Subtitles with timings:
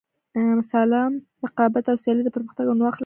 [0.71, 1.11] سالم
[1.45, 2.99] رقابت او سیالي د پرمختګ او نوښت لامل کیږي.